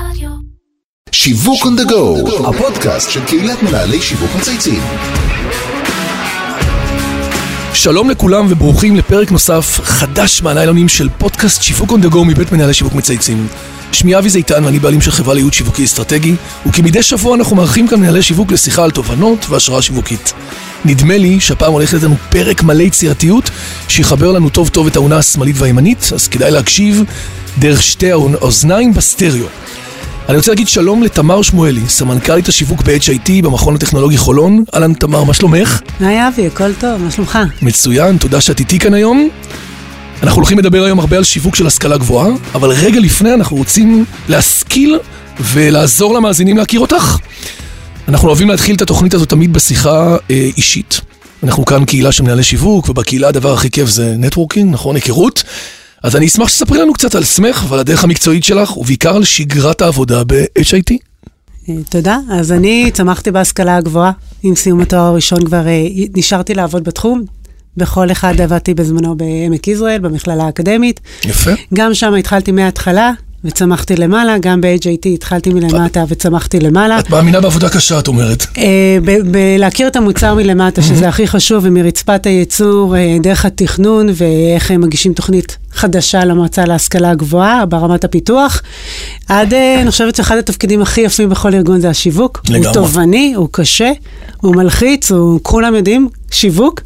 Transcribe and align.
רדיו. 0.00 0.30
שיווק 1.12 1.62
on 1.62 1.80
the 1.80 1.90
go, 1.90 2.48
הפודקאסט 2.48 3.10
של 3.10 3.24
קהילת 3.24 3.62
מנהלי 3.62 4.02
שיווק 4.02 4.30
מצייצים. 4.38 4.82
שלום 7.74 8.10
לכולם 8.10 8.46
וברוכים 8.48 8.96
לפרק 8.96 9.30
נוסף 9.30 9.80
חדש 9.82 10.42
מהליילונים 10.42 10.88
של 10.88 11.08
פודקאסט 11.18 11.62
שיווק 11.62 11.90
on 11.90 12.06
the 12.06 12.12
go 12.12 12.18
מבית 12.26 12.52
מנהלי 12.52 12.74
שיווק 12.74 12.94
מצייצים. 12.94 13.46
שמי 13.92 14.18
אבי 14.18 14.28
זיתן 14.28 14.64
ואני 14.64 14.78
בעלים 14.78 15.00
של 15.00 15.10
חברה 15.10 15.34
לייעוד 15.34 15.52
שיווקי 15.52 15.84
אסטרטגי 15.84 16.34
וכמדי 16.66 17.02
שבוע 17.02 17.36
אנחנו 17.36 17.56
מארחים 17.56 17.88
כאן 17.88 18.00
מנהלי 18.00 18.22
שיווק 18.22 18.52
לשיחה 18.52 18.84
על 18.84 18.90
תובנות 18.90 19.46
והשראה 19.48 19.82
שיווקית. 19.82 20.32
נדמה 20.84 21.18
לי 21.18 21.40
שהפעם 21.40 21.72
הולך 21.72 21.92
להיות 21.92 22.04
לנו 22.04 22.16
פרק 22.28 22.62
מלא 22.62 22.82
יצירתיות 22.82 23.50
שיחבר 23.88 24.32
לנו 24.32 24.48
טוב 24.48 24.68
טוב 24.68 24.86
את 24.86 24.96
העונה 24.96 25.16
השמאלית 25.16 25.56
והימנית 25.58 26.10
אז 26.14 26.28
כדאי 26.28 26.50
להקשיב 26.50 27.02
דרך 27.58 27.82
שתי 27.82 28.12
האוזניים 28.12 28.94
בסטריאו. 28.94 29.46
אני 30.28 30.36
רוצה 30.36 30.50
להגיד 30.50 30.68
שלום 30.68 31.02
לתמר 31.02 31.42
שמואלי, 31.42 31.88
סמנכ"לית 31.88 32.48
השיווק 32.48 32.82
ב-HIT 32.82 33.30
במכון 33.42 33.74
הטכנולוגי 33.74 34.16
חולון. 34.16 34.64
אהלן 34.74 34.94
תמר, 34.94 35.24
מה 35.24 35.34
שלומך? 35.34 35.80
היי 36.00 36.28
אבי, 36.28 36.46
הכל 36.46 36.72
טוב, 36.72 37.02
מה 37.02 37.10
שלומך? 37.10 37.38
מצוין, 37.62 38.18
תודה 38.18 38.40
שאת 38.40 38.60
איתי 38.60 38.78
כאן 38.78 38.94
היום. 38.94 39.28
אנחנו 40.22 40.36
הולכים 40.36 40.58
לדבר 40.58 40.84
היום 40.84 41.00
הרבה 41.00 41.16
על 41.16 41.24
שיווק 41.24 41.56
של 41.56 41.66
השכלה 41.66 41.96
גבוהה, 41.98 42.28
אבל 42.54 42.70
רגע 42.70 43.00
לפני 43.00 43.34
אנחנו 43.34 43.56
רוצים 43.56 44.04
להשכיל 44.28 44.98
ולעזור 45.40 46.14
למאזינים 46.14 46.56
להכיר 46.56 46.80
אותך. 46.80 47.18
אנחנו 48.08 48.28
אוהבים 48.28 48.48
להתחיל 48.48 48.76
את 48.76 48.82
התוכנית 48.82 49.14
הזאת 49.14 49.28
תמיד 49.28 49.52
בשיחה 49.52 50.16
אה, 50.30 50.48
אישית. 50.56 51.00
אנחנו 51.42 51.64
כאן 51.64 51.84
קהילה 51.84 52.12
של 52.12 52.22
מנהלי 52.22 52.42
שיווק, 52.42 52.88
ובקהילה 52.88 53.28
הדבר 53.28 53.54
הכי 53.54 53.70
כיף 53.70 53.88
זה 53.88 54.14
נטוורקינג, 54.18 54.72
נכון? 54.74 54.94
היכרות. 54.94 55.42
אז 56.06 56.16
אני 56.16 56.26
אשמח 56.26 56.48
שתספרי 56.48 56.78
לנו 56.78 56.92
קצת 56.92 57.14
על 57.14 57.22
עצמך 57.22 57.64
ועל 57.68 57.80
הדרך 57.80 58.04
המקצועית 58.04 58.44
שלך, 58.44 58.76
ובעיקר 58.76 59.16
על 59.16 59.24
שגרת 59.24 59.82
העבודה 59.82 60.24
ב-HIT. 60.24 60.94
אה, 61.68 61.74
תודה. 61.90 62.18
אז 62.30 62.52
אני 62.52 62.90
צמחתי 62.92 63.30
בהשכלה 63.30 63.76
הגבוהה. 63.76 64.12
עם 64.42 64.54
סיום 64.54 64.80
התואר 64.80 65.00
הראשון 65.00 65.44
כבר 65.44 65.66
אה, 65.66 65.86
נשארתי 66.16 66.54
לעבוד 66.54 66.84
בתחום. 66.84 67.24
בכל 67.76 68.10
אחד 68.10 68.40
עבדתי 68.40 68.74
בזמנו 68.74 69.16
בעמק 69.16 69.68
יזרעאל, 69.68 69.98
במכללה 69.98 70.44
האקדמית. 70.44 71.00
יפה. 71.24 71.50
גם 71.74 71.94
שם 71.94 72.14
התחלתי 72.14 72.52
מההתחלה, 72.52 73.12
וצמחתי 73.44 73.96
למעלה, 73.96 74.38
גם 74.38 74.60
ב-HIT 74.60 75.08
התחלתי 75.14 75.50
מלמטה 75.50 76.04
וצמחתי 76.08 76.60
למעלה. 76.60 76.98
את 76.98 77.10
מאמינה 77.10 77.40
בעבודה 77.40 77.68
קשה, 77.68 77.98
את 77.98 78.08
אומרת. 78.08 78.46
אה, 78.58 78.98
בלהכיר 79.30 79.88
את 79.88 79.96
המוצר 79.96 80.34
מלמטה, 80.34 80.82
שזה 80.82 81.08
הכי 81.08 81.26
חשוב, 81.26 81.64
ומרצפת 81.66 82.26
הייצור, 82.26 82.96
אה, 82.96 83.16
דרך 83.22 83.44
התכנון, 83.44 84.08
ואיך 84.14 84.70
הם 84.70 84.80
מגישים 84.80 85.12
תוכנית 85.12 85.56
חדשה 85.72 86.24
למועצה 86.24 86.64
להשכלה 86.64 87.10
הגבוהה, 87.10 87.66
ברמת 87.66 88.04
הפיתוח. 88.04 88.62
עד, 89.28 89.54
אה, 89.54 89.80
אני 89.80 89.90
חושבת 89.90 90.16
שאחד 90.16 90.36
התפקידים 90.36 90.82
הכי 90.82 91.00
יפים 91.00 91.28
בכל 91.28 91.54
ארגון 91.54 91.80
זה 91.80 91.90
השיווק. 91.90 92.42
לגמרי. 92.48 92.66
הוא 92.66 92.74
תובעני, 92.74 93.34
הוא 93.36 93.48
קשה, 93.50 93.90
הוא 94.36 94.56
מלחיץ, 94.56 95.12
הוא, 95.12 95.40
כולם 95.42 95.74
יודעים, 95.74 96.08
שיווק, 96.30 96.80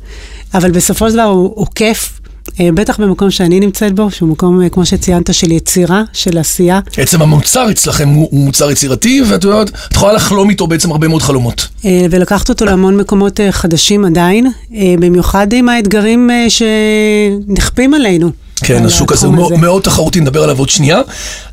אבל 0.54 0.70
בסופו 0.70 1.08
של 1.08 1.14
דבר 1.14 1.22
הוא, 1.22 1.52
הוא 1.54 1.66
כיף. 1.74 2.19
אה, 2.60 2.72
בטח 2.74 3.00
במקום 3.00 3.30
שאני 3.30 3.60
נמצאת 3.60 3.94
בו, 3.94 4.10
שהוא 4.10 4.28
מקום, 4.28 4.62
אה, 4.62 4.68
כמו 4.68 4.86
שציינת, 4.86 5.34
של 5.34 5.52
יצירה, 5.52 6.02
של 6.12 6.38
עשייה. 6.38 6.80
עצם 6.96 7.22
המוצר 7.22 7.70
אצלכם 7.70 8.08
הוא, 8.08 8.28
הוא 8.30 8.40
מוצר 8.44 8.70
יצירתי, 8.70 9.22
ואת 9.28 9.44
יודעת, 9.44 9.70
את 9.88 9.94
יכולה 9.94 10.12
לחלום 10.12 10.50
איתו 10.50 10.66
בעצם 10.66 10.90
הרבה 10.90 11.08
מאוד 11.08 11.22
חלומות. 11.22 11.68
אה, 11.84 12.06
ולקחת 12.10 12.48
אותו 12.48 12.64
להמון 12.64 12.96
מקומות 12.96 13.40
חדשים 13.50 14.04
עדיין, 14.04 14.46
במיוחד 15.00 15.52
עם 15.52 15.68
האתגרים 15.68 16.30
שנכפים 16.48 17.94
עלינו. 17.94 18.30
כן, 18.78 18.86
השוק 18.86 19.12
הזה 19.12 19.26
הוא 19.26 19.58
מאוד, 19.58 19.82
תחרותי, 19.82 20.20
נדבר 20.20 20.42
עליו 20.42 20.58
עוד 20.58 20.68
שנייה. 20.68 21.00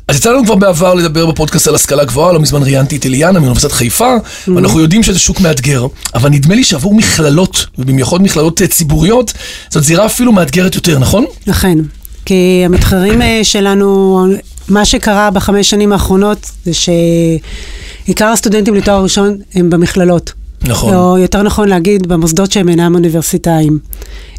אז 0.08 0.16
יצא 0.16 0.30
לנו 0.30 0.44
כבר 0.44 0.54
בעבר 0.54 0.94
לדבר 0.94 1.26
בפודקאסט 1.26 1.68
על 1.68 1.74
השכלה 1.74 2.04
גבוהה, 2.04 2.32
לא 2.32 2.40
מזמן 2.40 2.62
ראיינתי 2.62 2.96
את 2.96 3.06
אליאנה 3.06 3.38
מאוניברסיטת 3.40 3.72
חיפה, 3.72 4.14
ואנחנו 4.48 4.80
יודעים 4.80 5.02
שזה 5.02 5.18
שוק 5.18 5.40
מאתגר, 5.40 5.86
אבל 6.14 6.30
נדמה 6.30 6.54
לי 6.54 6.64
שעבור 6.64 6.94
מכללות, 6.94 7.66
ובמיוחד 7.78 8.22
מכללות 8.22 8.62
אה, 8.62 8.66
ציבוריות, 8.66 9.32
זאת 9.70 9.84
זירה 9.84 10.06
אפילו 10.06 10.32
מאתגרת 10.32 10.74
יותר, 10.74 10.98
נכון? 10.98 11.24
אכן, 11.50 11.78
כי 12.24 12.62
המתחרים 12.64 13.22
אה, 13.22 13.40
שלנו, 13.42 14.26
מה 14.68 14.84
שקרה 14.84 15.30
בחמש 15.30 15.70
שנים 15.70 15.92
האחרונות 15.92 16.50
זה 16.64 16.72
שעיקר 16.74 18.26
הסטודנטים 18.26 18.74
לתואר 18.74 19.02
ראשון 19.02 19.36
הם 19.54 19.70
במכללות. 19.70 20.32
נכון. 20.62 20.94
או 20.94 21.18
יותר 21.18 21.42
נכון 21.42 21.68
להגיד, 21.68 22.06
במוסדות 22.06 22.52
שהם 22.52 22.68
אינם 22.68 22.94
אוניברסיטאיים. 22.94 23.78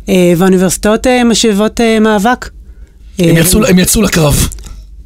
אה, 0.10 0.34
והאוניברסיטאות 0.38 1.08
משיבות 1.26 1.80
מאבק. 2.02 2.50
הם 3.20 3.36
אה, 3.36 3.42
יצאו, 3.42 3.66
הם 3.66 3.80
יצאו 3.80 4.02
לקרב. 4.02 4.48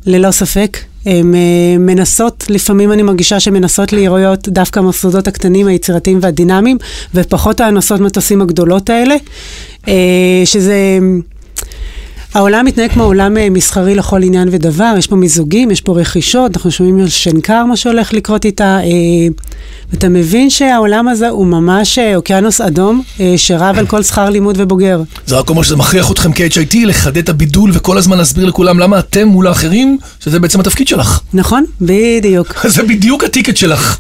ללא 0.06 0.32
ספק. 0.32 0.78
הן 1.06 1.36
אה, 1.36 1.40
מנסות, 1.80 2.46
לפעמים 2.50 2.92
אני 2.92 3.04
מרגישה 3.04 3.40
שהן 3.40 3.54
מנסות 3.54 3.94
להיראות 3.94 4.50
דווקא 4.50 4.80
המוסדות 4.80 5.28
הקטנים, 5.28 5.68
היצירתיים 5.68 6.20
והדינמיים, 6.22 6.78
ופחות 7.16 7.62
הנושאות 7.62 8.02
מטוסים 8.02 8.42
הגדולות 8.42 8.90
האלה, 8.90 9.16
אה, 9.88 10.42
שזה... 10.46 11.00
העולם 12.34 12.66
מתנהג 12.66 12.92
כמו 12.92 13.04
עולם 13.04 13.38
אה, 13.38 13.50
מסחרי 13.50 13.96
לכל 13.96 14.24
עניין 14.24 14.48
ודבר, 14.52 14.94
יש 14.98 15.08
פה 15.08 15.16
מיזוגים, 15.16 15.72
יש 15.72 15.82
פה 15.82 16.00
רכישות, 16.00 16.56
אנחנו 16.56 16.72
שומעים 16.72 17.00
על 17.00 17.10
שנקר, 17.10 17.66
מה 17.66 17.78
שהולך 17.78 18.14
לקרות 18.14 18.46
איתה, 18.46 18.80
אה, 18.84 18.84
ואתה 19.92 20.10
מבין 20.10 20.50
שהעולם 20.50 21.08
הזה 21.08 21.30
הוא 21.30 21.46
ממש 21.46 22.00
אה, 22.00 22.16
אוקיינוס 22.16 22.62
אדום, 22.62 23.02
שרב 23.38 23.78
על 23.80 23.88
כל 23.88 24.04
שכר 24.04 24.30
לימוד 24.30 24.56
ובוגר. 24.60 25.02
זה 25.26 25.36
רק 25.36 25.50
אומר 25.50 25.64
שזה 25.64 25.76
מכריח 25.76 26.12
אתכם 26.12 26.34
כ-HIT 26.34 26.78
לחדד 26.86 27.18
את 27.18 27.30
הבידול 27.30 27.72
וכל 27.74 27.98
הזמן 27.98 28.18
להסביר 28.18 28.46
לכולם 28.46 28.80
למה 28.80 29.00
אתם 29.00 29.28
מול 29.28 29.48
האחרים, 29.48 29.98
שזה 30.20 30.40
בעצם 30.40 30.60
התפקיד 30.60 30.88
שלך. 30.88 31.20
נכון? 31.34 31.66
בדיוק. 31.82 32.56
זה 32.76 32.84
בדיוק 32.84 33.24
הטיקט 33.24 33.58
שלך. 33.58 33.98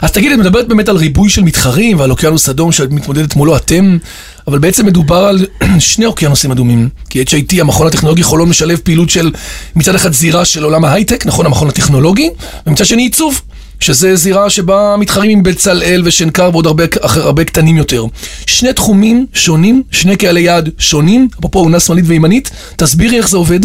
אז 0.00 0.12
תגידי, 0.12 0.34
את 0.34 0.38
מדברת 0.38 0.68
באמת 0.68 0.88
על 0.88 0.96
ריבוי 0.96 1.28
של 1.30 1.42
מתחרים 1.42 1.98
ועל 1.98 2.10
אוקיינוס 2.10 2.48
אדום 2.48 2.72
שאת 2.72 2.90
מתמודדת 2.90 3.36
מולו 3.36 3.56
אתם, 3.56 3.98
אבל 4.46 4.58
בעצם 4.58 4.86
מדובר 4.86 5.24
על 5.24 5.46
שני 5.78 6.06
אוקיינוסים 6.06 6.50
אדומים. 6.50 6.88
כי 7.10 7.22
HIT, 7.22 7.60
המכון 7.60 7.86
הטכנולוגי 7.86 8.22
חולון 8.22 8.48
משלב 8.48 8.78
פעילות 8.82 9.10
של 9.10 9.30
מצד 9.76 9.94
אחד 9.94 10.12
זירה 10.12 10.44
של 10.44 10.64
עולם 10.64 10.84
ההייטק, 10.84 11.26
נכון, 11.26 11.46
המכון 11.46 11.68
הטכנולוגי, 11.68 12.30
ומצד 12.66 12.86
שני 12.86 13.02
עיצוב. 13.02 13.40
שזה 13.80 14.16
זירה 14.16 14.50
שבה 14.50 14.96
מתחרים 14.98 15.30
עם 15.30 15.42
בצלאל 15.42 16.02
ושנקר 16.04 16.50
ועוד 16.52 16.66
הרבה, 16.66 16.84
הרבה 17.02 17.44
קטנים 17.44 17.76
יותר. 17.76 18.04
שני 18.46 18.72
תחומים 18.72 19.26
שונים, 19.34 19.82
שני 19.90 20.16
קהלי 20.16 20.40
יעד 20.40 20.70
שונים, 20.78 21.28
אפרופו 21.38 21.58
עונה 21.58 21.80
שמאלית 21.80 22.04
וימנית, 22.08 22.50
תסבירי 22.76 23.16
איך 23.16 23.28
זה 23.28 23.36
עובד. 23.36 23.60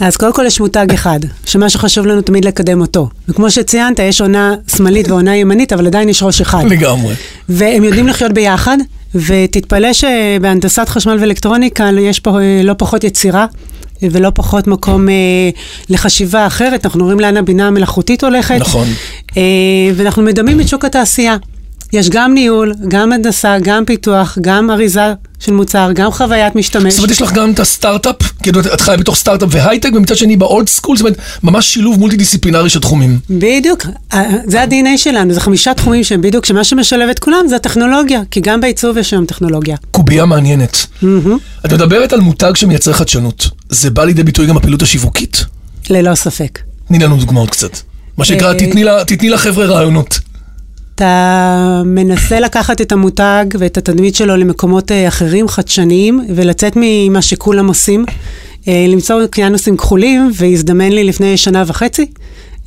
אז 0.00 0.16
קודם 0.16 0.32
כל 0.32 0.44
יש 0.46 0.60
מותג 0.60 0.86
אחד, 0.94 1.20
שמה 1.46 1.70
שחשוב 1.70 2.06
לנו 2.06 2.22
תמיד 2.22 2.44
לקדם 2.44 2.80
אותו. 2.80 3.08
וכמו 3.28 3.50
שציינת, 3.50 3.98
יש 3.98 4.20
עונה 4.20 4.54
שמאלית 4.76 5.08
ועונה 5.08 5.36
ימנית, 5.36 5.72
אבל 5.72 5.86
עדיין 5.86 6.08
יש 6.08 6.22
ראש 6.22 6.40
אחד. 6.40 6.64
לגמרי. 6.64 7.14
והם 7.48 7.84
יודעים 7.84 8.06
לחיות 8.06 8.32
ביחד, 8.32 8.78
ותתפלא 9.14 9.92
שבהנדסת 9.92 10.88
חשמל 10.88 11.16
ואלקטרוניקה 11.20 11.88
יש 12.00 12.20
פה 12.20 12.40
אה, 12.40 12.60
לא 12.64 12.74
פחות 12.78 13.04
יצירה. 13.04 13.46
ולא 14.02 14.30
פחות 14.34 14.66
מקום 14.66 15.08
אה, 15.08 15.14
לחשיבה 15.90 16.46
אחרת, 16.46 16.84
אנחנו 16.84 17.04
רואים 17.04 17.20
לאן 17.20 17.36
הבינה 17.36 17.66
המלאכותית 17.66 18.24
הולכת. 18.24 18.56
נכון. 18.60 18.88
אה, 19.36 19.42
ואנחנו 19.94 20.22
מדמים 20.22 20.60
את 20.60 20.68
שוק 20.68 20.84
התעשייה. 20.84 21.36
יש 21.92 22.10
גם 22.10 22.34
ניהול, 22.34 22.74
גם 22.88 23.12
הנדסה, 23.12 23.56
גם 23.62 23.84
פיתוח, 23.84 24.38
גם 24.40 24.70
אריזה 24.70 25.12
של 25.38 25.52
מוצר, 25.52 25.90
גם 25.94 26.10
חוויית 26.10 26.56
משתמש. 26.56 26.92
זאת 26.92 26.98
אומרת, 26.98 27.10
יש 27.10 27.22
לך 27.22 27.32
גם 27.32 27.50
את 27.50 27.60
הסטארט-אפ, 27.60 28.16
כאילו 28.42 28.60
את 28.60 28.80
חיה 28.80 28.96
בתוך 28.96 29.16
סטארט-אפ 29.16 29.48
והייטק, 29.52 29.90
ומצד 29.94 30.16
שני 30.16 30.36
ב 30.36 30.44
old 30.44 30.68
school, 30.68 30.96
זאת 30.96 31.06
אומרת, 31.06 31.18
ממש 31.42 31.74
שילוב 31.74 31.98
מולטי 31.98 32.16
דיסציפלינרי 32.16 32.70
של 32.70 32.80
תחומים. 32.80 33.18
בדיוק, 33.30 33.86
אה, 34.14 34.30
זה 34.46 34.62
ה-DNA 34.62 34.96
שלנו, 34.98 35.34
זה 35.34 35.40
חמישה 35.40 35.74
תחומים 35.74 36.04
שהם 36.04 36.20
בדיוק, 36.20 36.46
שמה 36.46 36.64
שמשלב 36.64 37.08
את 37.08 37.18
כולם 37.18 37.48
זה 37.48 37.56
הטכנולוגיה, 37.56 38.20
כי 38.30 38.40
גם 38.40 38.60
בעיצוב 38.60 38.98
יש 38.98 39.12
היום 39.12 39.26
טכנולוגיה. 39.26 39.76
קובייה 39.90 40.24
מעניינת. 40.24 40.86
את 41.66 41.72
מדברת 41.72 42.12
על 42.12 42.20
מותג 42.20 42.52
שמייצר 42.54 42.92
חדשנות. 42.92 43.48
זה 43.68 43.90
בא 43.90 44.04
לידי 44.04 44.22
ביטוי 44.22 44.46
גם 44.46 44.54
בפעילות 44.54 44.82
השיווקית? 44.82 45.44
ללא 45.90 46.14
ספק. 46.14 46.58
תני 46.88 46.98
לנו 46.98 47.16
דוגמאות 47.16 47.50
קצת. 47.50 47.78
מה 48.18 48.24
שנקרא, 48.24 48.52
אה, 48.52 49.04
תתני 49.04 49.30
לחבר'ה 49.30 49.64
רעיונות. 49.64 50.18
אתה 50.94 51.82
מנסה 51.84 52.40
לקחת 52.40 52.80
את 52.80 52.92
המותג 52.92 53.44
ואת 53.58 53.76
התדמית 53.76 54.14
שלו 54.14 54.36
למקומות 54.36 54.92
אה, 54.92 55.08
אחרים, 55.08 55.48
חדשניים, 55.48 56.26
ולצאת 56.34 56.72
ממה 56.76 57.22
שכולם 57.22 57.68
עושים, 57.68 58.04
אה, 58.68 58.86
למצוא 58.88 59.22
אוקיינוסים 59.22 59.76
כחולים, 59.76 60.30
והזדמן 60.34 60.92
לי 60.92 61.04
לפני 61.04 61.36
שנה 61.36 61.64
וחצי. 61.66 62.06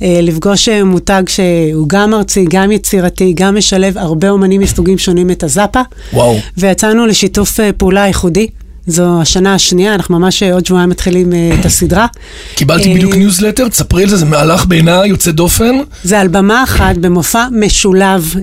אה, 0.02 0.18
לפגוש 0.22 0.68
מותג 0.68 1.22
שהוא 1.26 1.88
גם 1.88 2.14
ארצי, 2.14 2.44
גם 2.50 2.72
יצירתי, 2.72 3.32
גם 3.36 3.56
משלב 3.56 3.98
הרבה 3.98 4.30
אומנים 4.30 4.60
מסוגים 4.60 4.98
שונים 4.98 5.30
את 5.30 5.42
הזאפה. 5.42 5.80
וואו. 6.12 6.36
ויצאנו 6.58 7.06
לשיתוף 7.06 7.60
פעולה 7.76 8.06
ייחודי. 8.06 8.46
זו 8.88 9.20
השנה 9.20 9.54
השנייה, 9.54 9.94
אנחנו 9.94 10.18
ממש 10.18 10.42
אה, 10.42 10.52
עוד 10.54 10.66
שבועיים 10.66 10.88
מתחילים 10.88 11.32
אה, 11.32 11.50
את 11.60 11.64
הסדרה. 11.66 12.06
קיבלתי 12.54 12.90
אה, 12.90 12.94
בדיוק 12.94 13.14
ניוזלטר, 13.14 13.68
תספרי 13.68 14.02
על 14.02 14.08
זה, 14.08 14.16
זה 14.16 14.24
מהלך 14.24 14.66
בעיניי 14.66 15.08
יוצא 15.08 15.30
דופן. 15.30 15.74
זה 16.04 16.20
על 16.20 16.28
במה 16.28 16.64
אחת 16.64 16.96
במופע 16.96 17.46
משולב, 17.52 18.34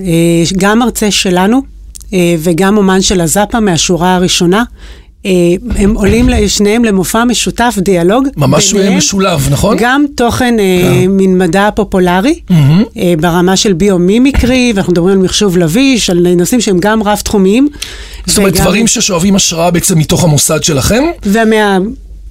גם 0.56 0.78
מרצה 0.78 1.10
שלנו 1.10 1.62
וגם 2.38 2.76
אומן 2.76 3.02
של 3.02 3.20
הזאפה 3.20 3.60
מהשורה 3.60 4.14
הראשונה. 4.14 4.64
אה, 5.26 5.32
הם 5.82 5.94
עולים 5.94 6.28
שניהם 6.48 6.84
למופע 6.84 7.24
משותף, 7.24 7.74
דיאלוג. 7.78 8.28
ממש 8.36 8.72
ביניהם. 8.72 8.96
משולב, 8.96 9.48
נכון? 9.50 9.76
גם 9.80 10.04
תוכן 10.16 10.54
אה, 10.58 11.04
מן 11.08 11.38
מדע 11.38 11.68
פופולרי, 11.74 12.40
אה, 12.50 13.14
ברמה 13.20 13.56
של 13.56 13.72
biomimicry, 13.72 14.72
ואנחנו 14.74 14.92
מדברים 14.92 15.18
על 15.18 15.24
מחשוב 15.24 15.56
לביש, 15.58 16.10
על 16.10 16.26
נושאים 16.36 16.60
שהם 16.60 16.78
גם 16.80 17.02
רב-תחומיים. 17.02 17.68
זאת 18.26 18.38
אומרת, 18.38 18.52
וגם- 18.54 18.64
דברים 18.64 18.86
ששואבים 18.86 19.34
השראה 19.36 19.70
בעצם 19.70 19.98
מתוך 19.98 20.24
המוסד 20.24 20.62
שלכם? 20.62 21.04
ומה... 21.26 21.78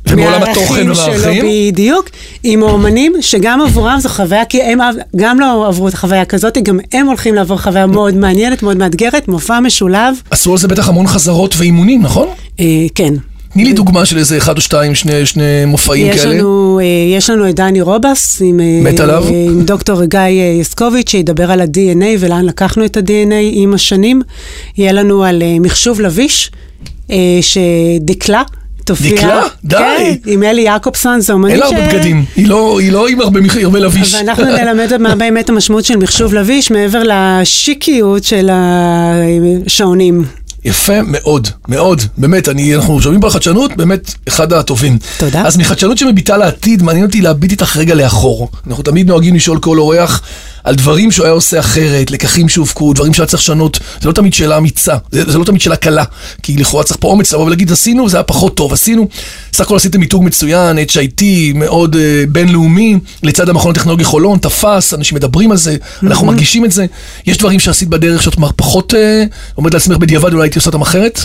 ומעולם 0.09 0.44
התוכן 0.44 0.88
והערכים? 0.91 1.45
בדיוק, 1.71 2.09
עם 2.44 2.63
האומנים, 2.63 3.13
שגם 3.21 3.62
עבורם 3.62 4.00
זו 4.00 4.09
חוויה, 4.09 4.45
כי 4.45 4.62
הם 4.63 4.80
גם 5.15 5.39
לא 5.39 5.68
עברו 5.68 5.88
את 5.88 5.94
החוויה 5.94 6.25
כזאת, 6.25 6.57
גם 6.63 6.80
הם 6.91 7.07
הולכים 7.07 7.36
לעבור 7.36 7.57
חוויה 7.62 7.86
מאוד 7.86 8.15
מעניינת, 8.15 8.63
מאוד 8.63 8.77
מאתגרת, 8.77 9.27
מופע 9.27 9.59
משולב, 9.59 10.15
עשו 10.31 10.51
על 10.51 10.57
זה 10.57 10.68
בטח 10.68 10.89
המון 10.89 11.07
חזרות 11.07 11.56
ואימונים, 11.57 12.01
נכון? 12.03 12.27
אה, 12.60 12.66
כן. 12.96 13.13
תני 13.54 13.63
לי 13.63 13.74
דוגמה 13.74 14.06
של 14.06 14.18
איזה 14.18 14.38
אחד 14.38 14.56
או 14.57 14.62
שתיים, 14.62 14.96
שני, 14.96 15.25
שני 15.25 15.44
מופעים 15.68 16.07
יש 16.07 16.22
כאלה. 16.22 16.34
לנו, 16.34 16.80
אה, 16.80 16.86
יש 17.18 17.30
לנו 17.30 17.50
את 17.50 17.56
דני 17.56 17.81
רובס, 17.81 18.42
עם, 18.46 18.60
אה, 18.60 18.80
מת 18.92 19.00
עליו. 19.00 19.25
עם 19.31 19.62
דוקטור 19.62 20.06
גיא 20.06 20.19
יסקוביץ', 20.62 21.10
שידבר 21.10 21.52
על 21.52 21.62
ה-DNA 21.62 22.06
ולאן 22.19 22.46
לקחנו 22.46 22.86
את 22.86 22.98
ה-DNA 22.98 23.34
עם 23.52 23.74
השנים. 23.74 24.22
יהיה 24.78 24.92
לנו 24.92 25.24
על 25.24 25.44
מחשוב 25.62 26.02
לביש, 26.02 26.52
שדקלה. 27.42 28.42
תופיע, 28.86 29.16
דקלה? 29.16 29.42
די. 29.63 29.75
כן, 29.78 30.13
עם 30.25 30.44
אלי 30.44 30.62
יעקובסון, 30.62 31.22
זו 31.22 31.34
אומנית 31.34 31.51
אין 31.54 31.60
לה 31.60 31.66
הרבה 31.66 31.88
בגדים, 31.94 32.25
היא 32.36 32.48
לא, 32.48 32.80
היא 32.80 32.92
לא 32.92 33.08
עם 33.08 33.22
הרבה, 33.22 33.42
מח- 33.42 33.58
הרבה 33.63 33.80
לביש. 33.80 34.13
ואנחנו 34.13 34.44
נלמד 34.46 34.98
מה 34.98 35.16
באמת 35.16 35.50
המשמעות 35.50 35.86
של 35.86 35.98
מחשוב 35.98 36.34
לביש, 36.34 36.72
מעבר 36.72 37.01
לשיקיות 37.06 38.24
של 38.24 38.50
השעונים. 39.66 40.24
יפה 40.65 41.01
מאוד, 41.01 41.47
מאוד, 41.67 42.01
באמת, 42.17 42.50
אני, 42.50 42.75
אנחנו 42.75 43.01
שומעים 43.01 43.21
פה 43.21 43.27
על 43.27 43.33
חדשנות, 43.33 43.71
באמת, 43.77 44.13
אחד 44.27 44.53
הטובים. 44.53 44.97
תודה. 45.17 45.41
אז 45.41 45.57
מחדשנות 45.57 45.97
שמביטה 45.97 46.38
לעתיד, 46.38 46.83
מעניין 46.83 47.06
אותי 47.06 47.21
להביט 47.21 47.51
איתך 47.51 47.77
רגע 47.77 47.95
לאחור. 47.95 48.50
אנחנו 48.67 48.83
תמיד 48.83 49.07
נוהגים 49.07 49.35
לשאול 49.35 49.59
כל 49.59 49.77
אורח 49.77 50.21
על 50.65 50.75
דברים 50.75 51.12
שהוא 51.12 51.25
היה 51.25 51.33
עושה 51.33 51.59
אחרת, 51.59 52.12
לקחים 52.12 52.50
שהופקו, 52.50 52.94
דברים 52.94 53.13
שהיה 53.13 53.27
צריך 53.27 53.44
לשנות. 53.44 53.79
זה 54.01 54.07
לא 54.07 54.13
תמיד 54.13 54.33
שאלה 54.33 54.57
אמיצה, 54.57 54.95
זה, 55.12 55.31
זה 55.31 55.38
לא 55.38 55.44
תמיד 55.44 55.62
שאלה 55.62 55.75
קלה, 55.75 56.03
כי 56.44 56.57
לכאורה 56.57 56.83
צריך 56.83 56.97
פה 57.00 57.07
אומץ 57.07 57.33
לבוא 57.33 57.45
ולהגיד, 57.45 57.71
עשינו, 57.71 58.09
זה 58.09 58.17
היה 58.17 58.23
פחות 58.23 58.57
טוב, 58.57 58.73
עשינו. 58.73 59.07
סך 59.53 59.65
הכל 59.65 59.75
עשיתם 59.75 60.00
מיתוג 60.00 60.23
מצוין, 60.23 60.77
HIT, 60.77 61.23
מאוד 61.56 61.95
uh, 61.95 61.97
בינלאומי, 62.29 62.97
לצד 63.23 63.50
המכון 63.50 63.71
הטכנולוגי 63.71 64.03
חולון, 64.03 64.39
תפס, 64.39 64.94
אנשים 64.94 65.15
מדברים 65.15 65.51
על 65.51 65.57
זה, 65.57 65.75
אנחנו 66.03 66.27
מרגישים 66.27 66.65
את 66.65 66.71
זה. 66.71 66.85
יש 67.25 67.38
דברים 67.38 67.59
שעשית 67.59 67.89
בדרך 67.89 68.23
שאת 68.23 68.35
פחות 68.56 68.94
uh, 68.94 68.97
אומרת 69.57 69.73
לעצמך 69.73 69.97
בדיעבד, 69.97 70.33
אולי 70.33 70.44
הייתי 70.44 70.59
עושה 70.59 70.69
אותם 70.69 70.81
אחרת? 70.81 71.19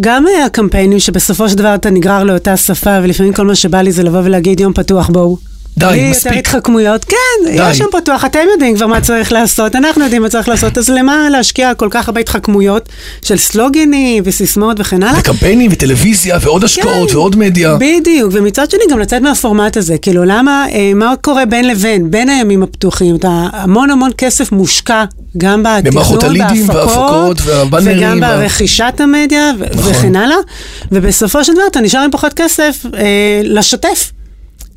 גם 0.00 0.24
אה, 0.26 0.44
הקמפיינים 0.44 0.98
שבסופו 0.98 1.48
של 1.48 1.54
דבר 1.54 1.74
אתה 1.74 1.90
נגרר 1.90 2.24
לאותה 2.24 2.56
שפה, 2.56 2.98
ולפעמים 3.02 3.32
כל 3.32 3.46
מה 3.46 3.54
שבא 3.54 3.82
לי 3.82 3.92
זה 3.92 4.02
לבוא 4.02 4.20
ולהגיד 4.24 4.60
יום 4.60 4.72
פתוח, 4.72 5.08
בואו. 5.08 5.51
די, 5.76 6.08
מספיק. 6.10 6.26
יותר 6.26 6.38
התחכמויות, 6.38 7.04
כן, 7.04 7.56
די. 7.56 7.70
יש 7.70 7.80
יום 7.80 7.90
פתוח, 7.92 8.24
אתם 8.24 8.38
יודעים 8.52 8.76
כבר 8.76 8.86
מה 8.86 9.00
צריך 9.00 9.32
לעשות, 9.32 9.76
אנחנו 9.76 10.04
יודעים 10.04 10.22
מה 10.22 10.28
צריך 10.28 10.48
לעשות, 10.48 10.78
אז 10.78 10.88
למה 10.88 11.28
להשקיע 11.30 11.74
כל 11.74 11.88
כך 11.90 12.08
הרבה 12.08 12.20
התחכמויות 12.20 12.88
של 13.22 13.36
סלוגנים 13.36 14.22
וסיסמאות 14.26 14.76
וכן 14.80 15.02
הלאה? 15.02 15.20
וקמפיינים 15.20 15.70
וטלוויזיה 15.72 16.38
ועוד 16.40 16.64
השקעות 16.64 17.10
כן, 17.10 17.16
ועוד 17.16 17.36
מדיה. 17.36 17.76
בדיוק, 17.80 18.30
ומצד 18.32 18.70
שני 18.70 18.82
גם 18.90 18.98
לצאת 18.98 19.22
מהפורמט 19.22 19.76
הזה, 19.76 19.98
כאילו 19.98 20.24
למה, 20.24 20.66
אה, 20.72 20.92
מה 20.94 21.14
קורה 21.20 21.46
בין 21.46 21.68
לבין, 21.68 22.10
בין 22.10 22.28
הימים 22.28 22.62
הפתוחים, 22.62 23.16
אתה 23.16 23.46
המון 23.52 23.90
המון 23.90 24.10
כסף 24.18 24.52
מושקע, 24.52 25.04
גם 25.38 25.62
בתכנון, 25.62 26.38
בהפקות, 26.66 27.36
וגם 27.84 28.20
ברכישת 28.20 28.94
המדיה 28.98 29.52
ו- 29.58 29.64
נכון. 29.74 29.92
וכן 29.92 30.16
הלאה, 30.16 30.36
ובסופו 30.92 31.44
של 31.44 31.52
דבר 31.52 31.66
אתה 31.70 31.80
נשאר 31.80 32.00
עם 32.00 32.10
פחות 32.10 32.32
כסף 32.32 32.86
אה, 32.94 33.40
לשתף. 33.44 34.12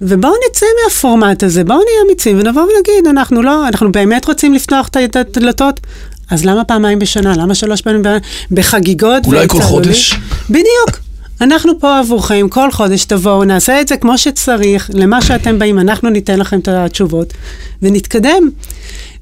ובואו 0.07 0.34
נצא 0.50 0.66
מהפורמט 0.84 1.44
הזה, 1.44 1.63
בואו 1.63 1.78
נהיה 1.78 1.98
אמיצים 2.06 2.40
ונבוא 2.40 2.62
ונגיד, 2.62 3.07
אנחנו 3.10 3.42
לא, 3.42 3.68
אנחנו 3.68 3.92
באמת 3.92 4.25
רוצים 4.25 4.54
לפתוח 4.54 4.90
את 5.06 5.16
הדלתות, 5.16 5.80
אז 6.31 6.46
למה 6.46 6.63
פעמיים 6.63 7.00
בשנה? 7.00 7.34
למה 7.38 7.56
שלוש 7.56 7.81
פעמים 7.81 8.02
בחגיגות? 8.52 9.25
אולי 9.25 9.48
כל? 9.48 9.62
חודש? 9.62 10.16
בדיוק. 10.50 11.00
אנחנו 11.42 11.80
פה 11.80 12.00
עבורכם, 12.00 12.48
כל 12.50 12.72
חודש 12.72 13.06
תבואו, 13.06 13.44
נעשה 13.44 13.81
את 13.81 13.88
זה 13.88 13.98
כמו 13.98 14.18
שצריך, 14.18 14.90
למה 14.94 15.22
שאתם 15.22 15.60
באים, 15.60 15.80
אנחנו 15.80 16.10
ניתן 16.10 16.40
לכם 16.40 16.60
את 16.60 16.68
התשובות, 16.68 17.34
ונתקדם. 17.81 18.50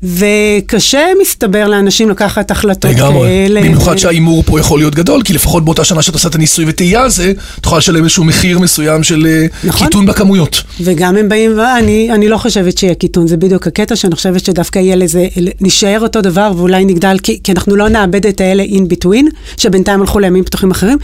וקשה, 0.04 1.06
מסתבר, 1.22 1.68
לאנשים 1.68 2.10
לקחת 2.10 2.52
החלטות 2.52 2.92
לגמרי. 2.92 3.28
כאלה. 3.28 3.62
במיוחד 3.62 3.98
שההימור 3.98 4.44
פה 4.46 4.60
יכול 4.60 4.80
להיות 4.80 4.96
גדול, 4.96 5.22
כי 5.24 5.34
לפחות 5.34 5.66
באותה 5.66 5.84
שנה 5.84 6.02
שאתה 6.02 6.16
עושה 6.16 6.28
את 6.28 6.36
הניסוי 6.36 6.66
וטעייה 6.68 7.02
הזה, 7.02 7.34
אתה 7.60 7.68
יכול 7.68 7.78
לשלם 7.78 8.04
איזשהו 8.04 8.24
מחיר 8.24 8.60
מסוים 8.60 9.04
של 9.04 9.28
אה, 9.30 9.46
נכון. 9.64 9.88
קיטון 9.88 10.06
בכמויות. 10.06 10.64
וגם 10.82 11.18
הם 11.18 11.30
באים, 11.30 11.52
ואני 11.58 12.10
אני 12.12 12.30
לא 12.30 12.38
חושבת 12.38 12.78
שיהיה 12.78 12.96
קיטון, 12.96 13.28
זה 13.28 13.38
בדיוק 13.38 13.68
הקטע 13.68 13.96
שאני 13.96 14.16
חושבת 14.16 14.46
שדווקא 14.46 14.80
יהיה 14.80 14.96
לזה, 14.96 15.28
נשאר 15.62 16.00
אותו 16.02 16.22
דבר 16.22 16.52
ואולי 16.58 16.86
נגדל, 16.86 17.18
כי, 17.24 17.40
כי 17.44 17.52
אנחנו 17.52 17.76
לא 17.76 17.90
נאבד 17.90 18.26
את 18.26 18.42
האלה 18.42 18.64
in 18.64 18.94
between, 18.94 19.26
שבינתיים 19.58 20.02
הלכו 20.02 20.20
לימים 20.20 20.44
פתוחים 20.44 20.72
אחרים, 20.72 20.98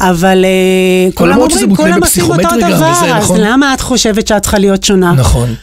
אבל 0.00 0.44
אה, 0.44 1.12
כולם 1.14 1.38
אומרים, 1.38 1.76
כולם 1.76 2.00
עושים 2.02 2.24
אותו 2.24 2.56
דבר, 2.60 2.76
וזה, 2.76 3.16
אז 3.16 3.24
נכון. 3.24 3.40
למה 3.40 3.74
את 3.74 3.80
חושבת 3.80 4.26
שאת 4.26 4.42
צריכה 4.42 4.58
להיות 4.58 4.84
שונה? 4.84 5.12
נכון. 5.12 5.54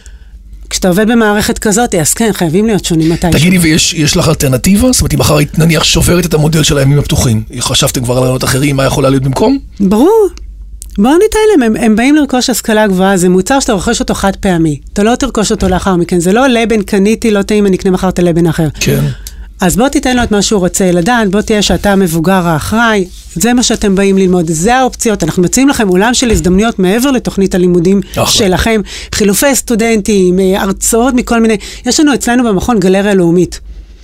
כשאתה 0.70 0.88
עובד 0.88 1.12
במערכת 1.12 1.60
כזאת, 1.60 1.96
אז 1.96 2.14
כן, 2.14 2.30
חייבים 2.34 2.66
להיות 2.66 2.86
שונים 2.86 3.10
מתישהו. 3.10 3.40
תגידי, 3.40 3.58
ויש 3.58 3.94
יש 3.94 4.18
לך 4.18 4.28
אלטרנטיבה? 4.28 4.92
זאת 4.92 5.02
אומרת, 5.02 5.14
אם 5.14 5.20
מחר 5.20 5.38
היית 5.38 5.60
נניח 5.60 5.84
שוברת 5.84 6.26
את 6.26 6.34
המודל 6.34 6.64
של 6.64 6.78
הימים 6.78 7.00
הפתוחים, 7.00 7.44
חשבתם 7.60 8.04
כבר 8.04 8.14
על 8.14 8.20
רעיונות 8.20 8.44
אחרים, 8.44 8.76
מה 8.76 8.86
יכולה 8.86 9.10
להיות 9.10 9.24
במקום? 9.24 9.60
ברור. 9.80 10.28
בואו 10.98 11.14
ניתן 11.14 11.40
להם, 11.52 11.76
הם, 11.76 11.84
הם 11.84 11.96
באים 11.96 12.16
לרכוש 12.16 12.50
השכלה 12.50 12.88
גבוהה, 12.88 13.18
זה 13.18 13.30
מוצר 13.30 13.60
שאתה 13.60 13.74
רוכש 13.74 14.00
אותו 14.00 14.14
חד 14.14 14.36
פעמי. 14.36 14.80
אתה 14.94 15.04
לא 15.04 15.16
תרכוש 15.16 15.52
אותו 15.52 15.70
לאחר 15.70 15.96
מכן, 15.96 16.20
זה 16.20 16.34
לא 16.34 16.48
לבן 16.48 16.82
קניתי, 16.82 17.32
לא 17.32 17.42
טעים, 17.42 17.66
אני 17.66 17.78
אקנה 17.78 17.92
מחר 17.92 18.10
את 18.10 18.20
הלבן 18.20 18.48
האחר. 18.48 18.68
כן. 18.80 19.04
אז 19.62 19.76
בוא 19.76 19.88
תיתן 19.88 20.18
לו 20.18 20.24
את 20.24 20.32
מה 20.32 20.42
שהוא 20.42 20.60
רוצה 20.60 20.92
לדעת, 20.92 21.32
בוא 21.32 21.42
תהיה 21.42 21.62
שאתה 21.62 21.92
המבוגר 21.92 22.48
האחראי, 22.48 23.06
זה 23.34 23.54
מה 23.54 23.64
שאתם 23.64 23.96
באים 23.96 24.18
ללמוד, 24.18 24.46
זה 24.52 24.76
האופציות. 24.76 25.24
אנחנו 25.24 25.44
מציעים 25.44 25.70
לכם 25.70 25.88
עולם 25.88 26.14
של 26.14 26.32
הזדמנויות 26.32 26.80
מעבר 26.80 27.12
לתוכנית 27.12 27.56
הלימודים 27.56 28.02
אחלה. 28.12 28.26
שלכם, 28.26 28.82
חילופי 29.16 29.56
סטודנטים, 29.56 30.40
אה, 30.40 30.62
הרצאות 30.62 31.14
מכל 31.14 31.42
מיני, 31.42 31.58
יש 31.86 32.00
לנו 32.00 32.14
אצלנו 32.14 32.44
במכון 32.44 32.80
גלריה 32.80 33.14
לאומית. 33.14 33.60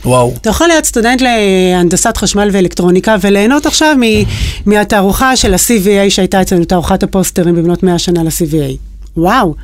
וואו. 0.06 0.34
אתה 0.42 0.50
יכול 0.50 0.68
להיות 0.68 0.86
סטודנט 0.86 1.22
להנדסת 1.22 2.18
חשמל 2.18 2.50
ואלקטרוניקה 2.52 3.16
וליהנות 3.22 3.66
עכשיו 3.66 3.96
מ- 4.02 4.24
מהתערוכה 4.70 5.36
של 5.36 5.54
ה-CVA 5.54 6.10
שהייתה 6.10 6.42
אצלנו, 6.42 6.66
תערוכת 6.66 7.04
הפוסטרים 7.04 7.56
במלאת 7.56 7.84
100 7.84 8.00
שנה 8.00 8.24
ל-CVA. 8.24 8.78
וואו. 9.18 9.56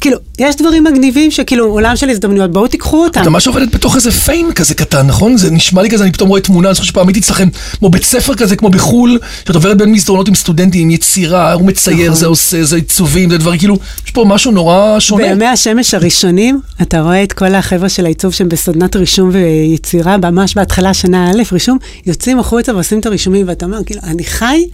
כאילו, 0.00 0.18
יש 0.38 0.56
דברים 0.56 0.84
מגניבים 0.84 1.30
שכאילו, 1.30 1.66
עולם 1.66 1.96
של 1.96 2.10
הזדמנויות, 2.10 2.50
בואו 2.50 2.66
תיקחו 2.66 3.04
אותם. 3.04 3.22
את 3.22 3.26
ממש 3.26 3.46
עובדת 3.46 3.74
בתוך 3.74 3.96
איזה 3.96 4.10
פיין 4.10 4.52
כזה 4.52 4.74
קטן, 4.74 5.06
נכון? 5.06 5.36
זה 5.36 5.50
נשמע 5.50 5.82
לי 5.82 5.90
כזה, 5.90 6.04
אני 6.04 6.12
פתאום 6.12 6.28
רואה 6.28 6.40
תמונה, 6.40 6.68
אני 6.68 6.74
זוכר 6.74 6.86
שפעם 6.86 7.08
הייתי 7.08 7.20
אצלכם, 7.20 7.48
כמו 7.78 7.88
בית 7.88 8.04
ספר 8.04 8.34
כזה, 8.34 8.56
כמו 8.56 8.70
בחו"ל, 8.70 9.18
שאת 9.44 9.54
עוברת 9.54 9.76
בין 9.76 9.92
מסדרונות 9.92 10.28
עם 10.28 10.34
סטודנטים, 10.34 10.82
עם 10.82 10.90
יצירה, 10.90 11.52
הוא 11.52 11.66
מצייר, 11.66 12.10
נכון. 12.10 12.20
זה 12.20 12.26
עושה, 12.26 12.64
זה 12.64 12.76
עיצובים, 12.76 13.30
זה 13.30 13.38
דברים, 13.38 13.58
כאילו, 13.58 13.78
יש 14.06 14.10
פה 14.10 14.24
משהו 14.28 14.52
נורא 14.52 15.00
שונה. 15.00 15.28
בימי 15.28 15.46
השמש 15.46 15.94
הראשונים, 15.94 16.60
אתה 16.82 17.00
רואה 17.00 17.22
את 17.22 17.32
כל 17.32 17.54
החבר'ה 17.54 17.88
של 17.88 18.04
העיצוב 18.04 18.32
שהם 18.32 18.48
בסדנת 18.48 18.96
רישום 18.96 19.30
ויצירה, 19.32 20.16
ממש 20.16 20.54
בהתחלה, 20.54 20.94
שנה 20.94 21.30
א', 21.30 21.42
רישום, 21.52 21.78
יוצאים 22.06 22.38
החוצה 22.38 22.74
ועושים 22.74 23.00
את 23.00 23.06
הרישומים, 23.06 23.48
ואתה 23.48 23.66
אומר, 23.66 23.78
כאילו, 23.86 24.00
אני 24.04 24.24
חי 24.24 24.64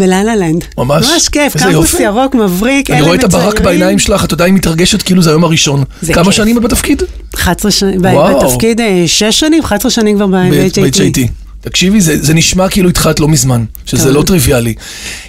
בללה 0.00 0.36
לנד. 0.36 0.64
ממש. 0.78 1.10
ממש 1.10 1.28
כיף, 1.28 1.56
קמפוס. 1.56 1.94
ירוק, 2.00 2.34
מבריק, 2.34 2.90
אני 2.90 2.98
אלה 2.98 3.06
רואה 3.06 3.18
את 3.18 3.24
הברק. 3.24 3.60
בעיניים 3.60 3.98
שלך, 3.98 4.24
אתה 4.24 4.34
יודע, 4.34 4.44
היא 4.44 4.54
מתרגשת 4.54 5.02
כאילו 5.02 5.22
זה 5.22 5.30
היום 5.30 5.44
הראשון. 5.44 5.84
כמה. 6.12 6.32
שנים 6.32 6.58
את 6.58 6.62
בתפקיד? 6.62 7.02
11 7.34 7.70
שנים, 7.70 8.00
וואו. 8.00 8.40
בתפקיד 8.40 8.80
אה, 8.80 9.04
6 9.06 9.22
שנים, 9.40 9.62
11 9.62 9.90
שנים 9.90 10.16
כבר 10.16 10.26
ב-HIT. 10.26 11.18
תקשיבי, 11.60 12.00
זה, 12.00 12.22
זה 12.22 12.34
נשמע 12.34 12.68
כאילו 12.68 12.88
התחלת 12.88 13.20
לא 13.20 13.28
מזמן, 13.28 13.64
שזה 13.86 14.04
טוב. 14.04 14.12
לא 14.12 14.22
טריוויאלי. 14.22 14.74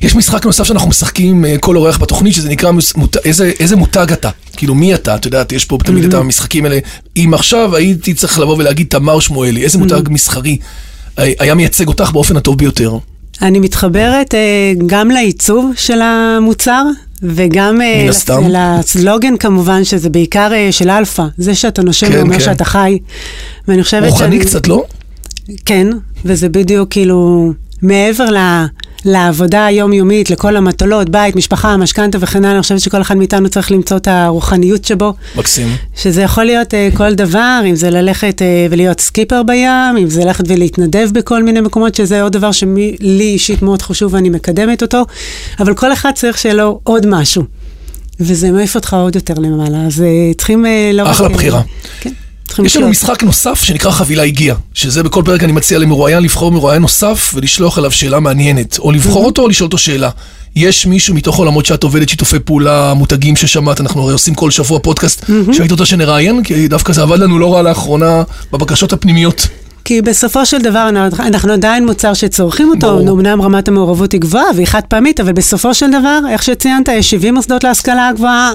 יש 0.01 0.15
משחק 0.15 0.45
נוסף 0.45 0.63
שאנחנו 0.63 0.89
משחקים 0.89 1.45
אה, 1.45 1.55
כל 1.59 1.75
אורח 1.75 1.97
בתוכנית, 1.97 2.33
שזה 2.33 2.49
נקרא 2.49 2.71
מות, 2.95 3.17
איזה, 3.25 3.51
איזה 3.59 3.75
מותג 3.75 4.11
אתה. 4.11 4.29
כאילו, 4.57 4.75
מי 4.75 4.93
אתה? 4.93 5.15
את 5.15 5.25
יודעת, 5.25 5.51
יש 5.51 5.65
פה 5.65 5.77
תמיד 5.83 6.03
את 6.03 6.13
המשחקים 6.13 6.65
האלה. 6.65 6.79
אם 7.17 7.31
עכשיו 7.33 7.75
הייתי 7.75 8.13
צריך 8.13 8.39
לבוא 8.39 8.57
ולהגיד 8.57 8.87
תמר 8.89 9.19
שמואלי, 9.19 9.63
איזה 9.63 9.77
מותג 9.77 10.01
מסחרי 10.09 10.57
אה, 11.19 11.31
היה 11.39 11.55
מייצג 11.55 11.87
אותך 11.87 12.11
באופן 12.11 12.37
הטוב 12.37 12.57
ביותר? 12.57 12.97
אני 13.41 13.59
מתחברת 13.59 14.35
אה, 14.35 14.39
גם 14.85 15.11
לעיצוב 15.11 15.71
של 15.75 16.01
המוצר. 16.01 16.83
וגם 17.23 17.81
אה. 17.81 18.07
לסלוגן 18.49 19.37
כמובן, 19.37 19.83
שזה 19.83 20.09
בעיקר 20.09 20.53
אה, 20.53 20.71
של 20.71 20.89
אלפא, 20.89 21.23
זה 21.37 21.55
שאתה 21.55 21.81
נושם 21.81 22.07
כן, 22.07 22.17
ואומר 22.17 22.33
כן. 22.33 22.39
שאתה 22.39 22.65
חי. 22.65 22.97
ואני 23.67 23.83
חושבת 23.83 24.09
רוחני 24.09 24.35
שאני- 24.35 24.39
קצת, 24.39 24.67
לא? 24.67 24.83
כן, 25.65 25.87
וזה 26.25 26.49
בדיוק 26.49 26.91
כאילו 26.91 27.51
מעבר 27.81 28.25
ל... 28.31 28.37
לעבודה 29.05 29.65
היומיומית, 29.65 30.29
לכל 30.29 30.57
המטלות, 30.57 31.09
בית, 31.09 31.35
משפחה, 31.35 31.77
משכנתה 31.77 32.17
וכן 32.21 32.45
הלאה, 32.45 32.51
אני 32.51 32.61
חושבת 32.61 32.79
שכל 32.79 33.01
אחד 33.01 33.17
מאיתנו 33.17 33.49
צריך 33.49 33.71
למצוא 33.71 33.97
את 33.97 34.07
הרוחניות 34.07 34.85
שבו. 34.85 35.13
מקסים. 35.35 35.75
שזה 35.95 36.21
יכול 36.21 36.43
להיות 36.43 36.73
אה, 36.73 36.97
כל 36.97 37.13
דבר, 37.13 37.61
אם 37.65 37.75
זה 37.75 37.89
ללכת 37.89 38.41
אה, 38.41 38.71
ולהיות 38.71 38.99
סקיפר 38.99 39.43
בים, 39.43 39.97
אם 40.01 40.09
זה 40.09 40.25
ללכת 40.25 40.43
ולהתנדב 40.47 41.09
בכל 41.13 41.43
מיני 41.43 41.61
מקומות, 41.61 41.95
שזה 41.95 42.21
עוד 42.21 42.33
דבר 42.33 42.51
שלי 42.51 42.95
אישית 43.19 43.61
מאוד 43.61 43.81
חשוב 43.81 44.13
ואני 44.13 44.29
מקדמת 44.29 44.81
אותו, 44.81 45.05
אבל 45.59 45.73
כל 45.73 45.93
אחד 45.93 46.11
צריך 46.15 46.37
שיהיה 46.37 46.55
לו 46.55 46.79
עוד 46.83 47.07
משהו. 47.07 47.43
וזה 48.19 48.51
מעיף 48.51 48.75
אותך 48.75 48.93
עוד 48.93 49.15
יותר 49.15 49.33
למעלה, 49.33 49.85
אז 49.85 49.99
uh, 49.99 50.37
צריכים 50.37 50.65
uh, 50.65 50.67
לא 50.93 51.11
אחלה 51.11 51.29
בחירה. 51.29 51.61
כן. 51.99 52.11
יש 52.63 52.75
לנו 52.75 52.89
משחק 52.89 53.23
נוסף 53.23 53.63
שנקרא 53.63 53.91
חבילה 53.91 54.23
הגיע, 54.23 54.55
שזה 54.73 55.03
בכל 55.03 55.21
פרק 55.25 55.43
אני 55.43 55.51
מציע 55.51 55.79
למרואיין 55.79 56.23
לבחור 56.23 56.51
מרואיין 56.51 56.81
נוסף 56.81 57.31
ולשלוח 57.35 57.77
אליו 57.77 57.91
שאלה 57.91 58.19
מעניינת, 58.19 58.79
או 58.79 58.91
לבחור 58.91 59.25
אותו 59.25 59.41
או 59.41 59.47
לשאול 59.47 59.65
אותו 59.65 59.77
שאלה. 59.77 60.09
יש 60.55 60.85
מישהו 60.85 61.15
מתוך 61.15 61.37
עולמות 61.37 61.65
שאת 61.65 61.83
עובדת, 61.83 62.09
שיתופי 62.09 62.39
פעולה, 62.39 62.93
מותגים 62.93 63.35
ששמעת, 63.35 63.81
אנחנו 63.81 64.01
הרי 64.01 64.13
עושים 64.13 64.35
כל 64.35 64.51
שבוע 64.51 64.79
פודקאסט 64.79 65.25
שהיית 65.51 65.71
רוצה 65.71 65.85
שנראיין, 65.85 66.43
כי 66.43 66.67
דווקא 66.67 66.93
זה 66.93 67.01
עבד 67.01 67.19
לנו 67.19 67.39
לא 67.39 67.53
רע 67.53 67.61
לאחרונה 67.61 68.23
בבקשות 68.51 68.93
הפנימיות. 68.93 69.47
כי 69.85 70.01
בסופו 70.01 70.45
של 70.45 70.61
דבר 70.61 70.89
אנחנו 71.19 71.53
עדיין 71.53 71.85
מוצר 71.85 72.13
שצורכים 72.13 72.69
אותו, 72.69 72.99
אמנם 72.99 73.41
רמת 73.41 73.67
המעורבות 73.67 74.11
היא 74.11 74.21
גבוהה 74.21 74.45
והיא 74.55 74.67
חד 74.67 74.81
פעמית, 74.87 75.19
אבל 75.19 75.31
בסופו 75.33 75.73
של 75.73 75.89
דבר, 75.89 76.19
איך 76.29 76.43
שציינת, 76.43 76.87
יש 76.87 77.11
70 77.11 77.33
מוסדות 77.33 77.63
להשכלה 77.63 78.07
הגבוהה. 78.07 78.53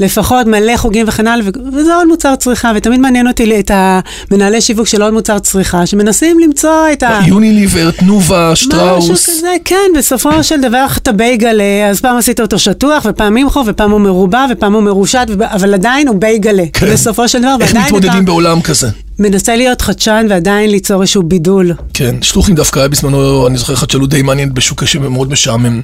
לפחות 0.00 0.46
מלא 0.46 0.76
חוגים 0.76 1.08
וכן 1.08 1.26
הלאה, 1.26 1.46
וזה 1.72 1.94
עוד 1.94 2.08
מוצר 2.08 2.36
צריכה, 2.36 2.72
ותמיד 2.76 3.00
מעניין 3.00 3.28
אותי 3.28 3.60
את 3.60 3.70
המנהלי 3.74 4.60
שיווק 4.60 4.86
של 4.86 5.02
עוד 5.02 5.12
מוצר 5.12 5.38
צריכה, 5.38 5.86
שמנסים 5.86 6.38
למצוא 6.38 6.92
את 6.92 7.02
ה... 7.02 7.20
יוניליבר, 7.26 7.90
תנובה, 7.90 8.56
שטראוס. 8.56 9.10
משהו 9.10 9.34
כזה, 9.34 9.54
כן, 9.64 9.90
בסופו 9.98 10.44
של 10.44 10.60
דבר 10.60 10.86
אתה 10.96 11.12
בייגלה, 11.12 11.88
אז 11.90 12.00
פעם 12.00 12.16
עשית 12.16 12.40
אותו 12.40 12.58
שטוח, 12.58 13.06
ופעם 13.08 13.34
ממחו, 13.34 13.62
ופעם 13.66 13.90
הוא 13.90 14.00
מרובע, 14.00 14.46
ופעם 14.52 14.72
הוא 14.72 14.82
מרושת, 14.82 15.26
אבל 15.40 15.74
עדיין 15.74 16.08
הוא 16.08 16.16
בייגלה. 16.16 16.64
כן. 16.72 16.92
בסופו 16.92 17.28
של 17.28 17.38
דבר, 17.38 17.56
איך 17.60 17.74
מתמודדים. 17.74 18.24
בעולם 18.24 18.60
כזה? 18.60 18.88
מנסה 19.18 19.56
להיות 19.56 19.80
חדשן 19.80 20.26
ועדיין 20.30 20.70
ליצור 20.70 21.02
איזשהו 21.02 21.22
בידול. 21.22 21.72
כן, 21.94 22.14
שלוחים 22.22 22.54
דווקא 22.54 22.78
היה 22.78 22.88
בזמנו, 22.88 23.46
אני 23.46 23.58
זוכר 23.58 23.76
חדשנות 23.76 24.10
די 24.10 24.22
מעניינת 24.22 24.52
בשוק 24.52 24.84
מאוד 25.10 25.30
משעמם. 25.30 25.80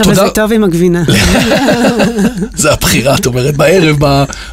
אבל 0.00 0.14
זה 0.14 0.22
טוב 0.34 0.52
עם 0.52 0.64
הגבינה. 0.64 1.04
זה 2.54 2.72
הבחירה, 2.72 3.14
את 3.14 3.26
אומרת, 3.26 3.56
בערב, 3.56 3.96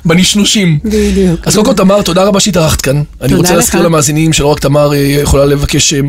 בנשנושים. 0.05 0.79
בדיוק. 0.83 1.39
אז 1.43 1.55
קודם 1.55 1.65
כל, 1.65 1.73
תמר, 1.73 2.01
תודה 2.01 2.23
רבה 2.23 2.39
שהתארחת 2.39 2.81
כאן. 2.81 3.03
אני 3.21 3.33
רוצה 3.33 3.55
להזכיר 3.55 3.81
למאזינים 3.81 4.33
שלא 4.33 4.47
רק 4.47 4.59
תמר 4.59 4.93
אה, 4.93 4.97
יכולה 4.97 5.45
לבקש 5.45 5.93
אה, 5.93 5.99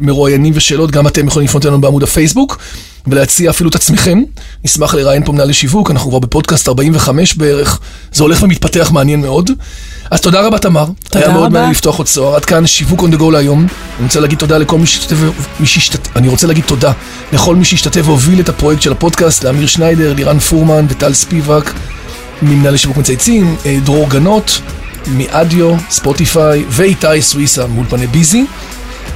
מרואיינים 0.00 0.52
ושאלות, 0.56 0.90
גם 0.90 1.06
אתם 1.06 1.26
יכולים 1.26 1.48
לפנות 1.48 1.66
אלינו 1.66 1.80
בעמוד 1.80 2.02
הפייסבוק. 2.02 2.58
ולהציע 3.06 3.50
אפילו 3.50 3.70
את 3.70 3.74
עצמכם. 3.74 4.22
נשמח 4.64 4.94
לראיין 4.94 5.24
פה 5.24 5.32
מנהלי 5.32 5.52
שיווק, 5.52 5.90
אנחנו 5.90 6.10
כבר 6.10 6.18
בפודקאסט 6.18 6.68
45 6.68 7.34
בערך, 7.34 7.80
זה 8.12 8.22
הולך 8.22 8.42
ומתפתח 8.42 8.90
מעניין 8.92 9.20
מאוד. 9.20 9.50
אז 10.10 10.20
תודה 10.20 10.40
רבה 10.40 10.58
תמר, 10.58 10.86
תודה 11.10 11.24
היה. 11.24 11.34
מאוד 11.34 11.52
מעניין 11.52 11.70
לפתוח 11.70 11.96
עוד 11.96 12.06
צוהר. 12.06 12.36
עד 12.36 12.44
כאן 12.44 12.66
שיווק 12.66 13.00
on 13.00 13.14
the 13.14 13.18
go 13.18 13.30
להיום. 13.32 13.66
אני 13.98 14.04
רוצה 14.04 14.20
להגיד 14.20 14.38
תודה 14.38 14.58
לכל 14.58 14.78
מי 14.78 14.86
שהשתתף, 14.86 15.16
מי 15.60 15.66
שהשתתף, 15.66 16.16
אני 16.16 16.28
רוצה 16.28 16.46
להגיד 16.46 16.64
תודה 16.64 16.92
לכל 17.32 17.56
מי 17.56 17.64
שהשתתף 17.64 18.02
והוביל 18.04 18.40
את 18.40 18.48
הפרויקט 18.48 18.82
של 18.82 18.92
הפודקאסט, 18.92 19.44
לאמיר 19.44 19.66
שניידר, 19.66 20.14
לירן 20.14 20.38
פורמן 20.38 20.86
וטל 20.88 21.12
ספיבק, 21.14 21.72
ממנהלי 22.42 22.78
שיווק 22.78 22.96
מצייצים, 22.96 23.56
אה, 23.66 23.78
דרור 23.84 24.08
גנות, 24.08 24.60
מאדיו, 25.06 25.74
ספוטיפיי, 25.90 26.64
ואיתי 26.68 27.22
סוויסה 27.22 27.66
מאולפני 27.66 28.06
ביזי. 28.06 28.44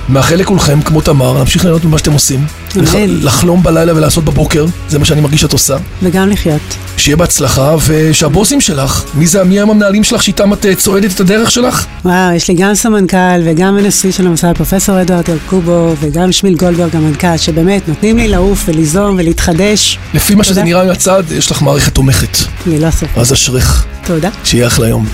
מאחל 0.09 0.35
לכולכם, 0.35 0.82
כמו 0.82 1.00
תמר, 1.00 1.32
להמשיך 1.32 1.64
ליהנות 1.64 1.85
ממה 1.85 1.99
שאתם 1.99 2.12
עושים. 2.12 2.47
לח, 2.76 2.94
לחלום 3.08 3.62
בלילה 3.62 3.96
ולעשות 3.96 4.24
בבוקר, 4.24 4.66
זה 4.88 4.98
מה 4.98 5.04
שאני 5.04 5.20
מרגיש 5.20 5.40
שאת 5.40 5.52
עושה. 5.52 5.76
וגם 6.02 6.28
לחיות. 6.28 6.60
שיהיה 6.96 7.16
בהצלחה, 7.16 7.76
ושהבוסים 7.86 8.60
שלך, 8.60 9.04
מי 9.14 9.26
זה, 9.26 9.44
מי 9.44 9.60
הם 9.60 9.70
המנהלים 9.70 10.04
שלך 10.04 10.22
שאיתם 10.22 10.52
את 10.52 10.66
אה, 10.66 10.74
צועדת 10.74 11.12
את 11.14 11.20
הדרך 11.20 11.50
שלך? 11.50 11.86
וואו, 12.04 12.34
יש 12.34 12.48
לי 12.48 12.54
גם 12.54 12.74
סמנכ"ל 12.74 13.40
וגם 13.44 13.76
הנשיא 13.78 14.12
של 14.12 14.26
המוסד, 14.26 14.52
פרופסור 14.56 15.02
אדוארד 15.02 15.30
אלקובו, 15.30 15.94
וגם 16.00 16.32
שמיל 16.32 16.54
גולדברג 16.54 16.96
המנכ"ל, 16.96 17.36
שבאמת 17.36 17.88
נותנים 17.88 18.16
לי 18.16 18.28
לעוף 18.28 18.64
וליזום 18.68 19.14
ולהתחדש. 19.18 19.98
לפי 20.14 20.34
מה 20.34 20.44
שזה 20.44 20.62
נראה 20.62 20.84
מהצד, 20.84 21.22
יש 21.30 21.50
לך 21.50 21.62
מערכת 21.62 21.94
תומכת. 21.94 22.38
ללא 22.66 22.90
ספק. 22.90 23.18
אז 23.18 23.32
אשריך. 23.32 23.84
תודה. 24.06 24.30
שיהיה 24.44 24.66
אחלה 24.66 24.88
יום. 24.88 25.06